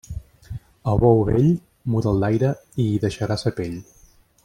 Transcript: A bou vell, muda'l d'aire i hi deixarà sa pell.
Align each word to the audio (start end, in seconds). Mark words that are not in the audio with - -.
A 0.93 0.95
bou 1.03 1.21
vell, 1.27 1.45
muda'l 1.97 2.25
d'aire 2.25 2.53
i 2.85 2.87
hi 2.93 2.99
deixarà 3.07 3.39
sa 3.45 3.57
pell. 3.61 3.79